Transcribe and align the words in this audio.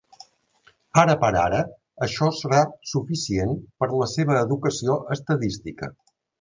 Ara 1.01 1.15
per 1.23 1.29
ara 1.41 1.59
això 2.07 2.31
serà 2.39 2.63
suficient 2.93 3.55
per 3.83 3.93
a 3.93 4.03
la 4.03 4.11
seva 4.17 4.41
educació 4.43 4.99
estadística. 5.21 5.95